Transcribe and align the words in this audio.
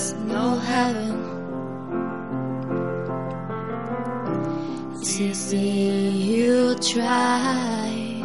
there's 0.00 0.14
no 0.14 0.56
heaven. 0.56 1.16
It's 4.94 5.20
easy 5.20 5.58
you 5.58 6.74
try. 6.76 8.22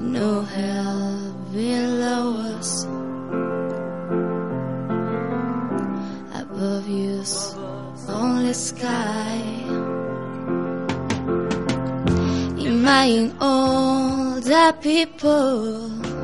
No 0.00 0.42
hell 0.42 1.34
below 1.52 2.24
us. 2.56 2.84
Above 6.42 6.86
you's 6.86 7.54
only 8.08 8.52
sky. 8.52 9.40
Imagine 12.58 13.34
all 13.40 14.40
the 14.40 14.74
people 14.82 16.15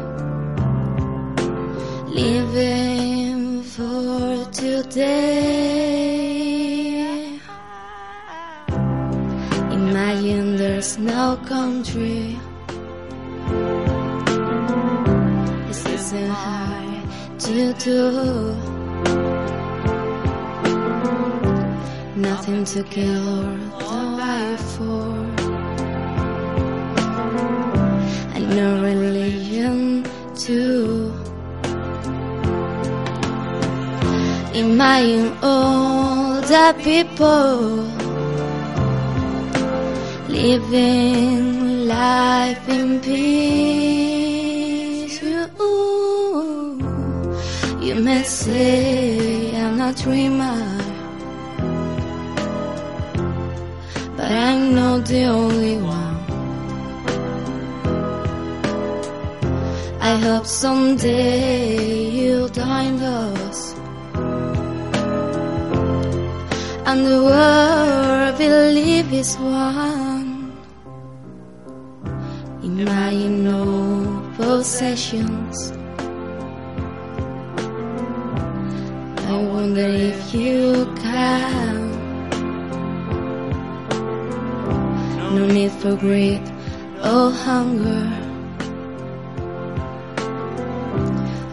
living 2.15 3.63
for 3.63 4.45
today. 4.53 5.01
Imagine 9.71 10.57
there's 10.57 10.99
no 10.99 11.37
country. 11.47 12.39
This 15.67 15.87
isn't 15.87 16.29
hard 16.29 17.05
to 17.41 17.73
do. 17.89 18.55
Nothing 22.15 22.65
to 22.65 22.83
kill 22.85 23.47
or 23.89 24.05
die 24.21 24.57
for. 24.57 25.17
And 28.37 28.47
no 28.55 28.83
religion 28.83 30.05
too. 30.37 31.32
Imagine 34.55 35.33
all 35.43 36.43
the 36.43 36.75
people 36.85 37.89
living 40.29 41.87
life 41.89 42.69
in 42.69 43.01
peace. 43.01 44.13
You, 45.23 45.49
you 47.81 47.95
may 47.95 48.23
say 48.25 49.57
I'm 49.57 49.81
a 49.81 49.95
dreamer, 49.95 50.79
but 54.19 54.31
I'm 54.31 54.75
not 54.75 55.07
the 55.07 55.25
only 55.25 55.79
one. 55.79 56.17
I 59.99 60.17
hope 60.17 60.45
someday 60.45 62.11
you'll 62.11 62.51
join 62.51 63.01
us. 63.01 63.82
And 66.93 67.07
the 67.07 67.23
world 67.25 68.37
believe 68.37 69.11
is 69.15 69.35
one. 69.39 70.53
Imagine 72.63 73.45
no 73.45 73.63
possessions. 74.37 75.57
I 79.33 79.35
wonder 79.55 79.89
if 80.11 80.35
you 80.35 80.85
can. 81.05 81.77
No 85.37 85.47
need 85.47 85.73
for 85.81 85.97
greed 85.97 86.45
or 87.11 87.31
hunger. 87.47 88.05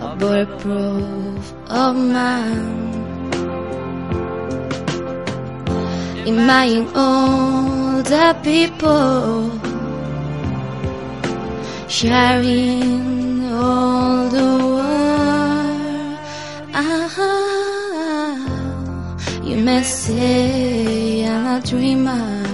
A 0.07 0.15
bulletproof 0.19 1.43
of 1.69 1.95
man. 1.95 3.18
Imagine 6.29 6.85
all 6.93 8.03
the 8.03 8.37
people 8.43 9.49
sharing 11.87 13.49
all 13.51 14.29
the 14.29 14.49
world. 14.75 16.19
Ah, 16.71 17.17
you 19.41 19.57
may 19.57 19.81
say 19.81 21.25
I'm 21.25 21.47
a 21.57 21.61
dreamer, 21.65 22.45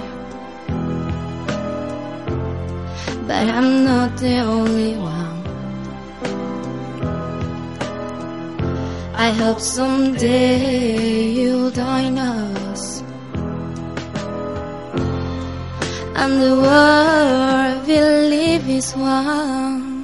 but 3.27 3.45
I'm 3.57 3.83
not 3.83 4.15
the 4.15 4.37
only 4.39 4.95
one. 4.95 5.43
I 9.15 9.31
hope 9.31 9.59
someday 9.59 11.27
you'll 11.31 11.71
join 11.71 12.17
us. 12.17 13.03
And 16.15 16.41
the 16.41 16.55
world 16.55 17.85
believe 17.85 18.69
is 18.69 18.95
one. 18.95 19.94